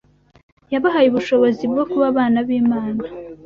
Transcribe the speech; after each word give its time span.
yabahaye 0.73 1.07
ubushobozi 1.09 1.63
bwo 1.71 1.83
kuba 1.89 2.05
abana 2.11 2.37
b’Imana 2.47 3.01